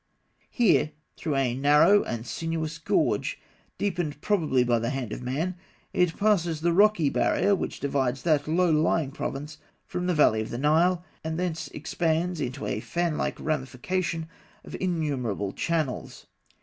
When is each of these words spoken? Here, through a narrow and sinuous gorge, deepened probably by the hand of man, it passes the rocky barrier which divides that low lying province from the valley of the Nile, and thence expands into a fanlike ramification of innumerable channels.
Here, 0.49 0.93
through 1.15 1.35
a 1.35 1.53
narrow 1.53 2.01
and 2.01 2.25
sinuous 2.25 2.79
gorge, 2.79 3.39
deepened 3.77 4.19
probably 4.19 4.63
by 4.63 4.79
the 4.79 4.89
hand 4.89 5.11
of 5.13 5.21
man, 5.21 5.55
it 5.93 6.17
passes 6.17 6.59
the 6.61 6.73
rocky 6.73 7.07
barrier 7.11 7.53
which 7.53 7.79
divides 7.79 8.23
that 8.23 8.47
low 8.47 8.71
lying 8.71 9.11
province 9.11 9.59
from 9.85 10.07
the 10.07 10.15
valley 10.15 10.41
of 10.41 10.49
the 10.49 10.57
Nile, 10.57 11.05
and 11.23 11.37
thence 11.37 11.67
expands 11.67 12.41
into 12.41 12.65
a 12.65 12.79
fanlike 12.79 13.39
ramification 13.39 14.27
of 14.63 14.75
innumerable 14.81 15.53
channels. 15.53 16.25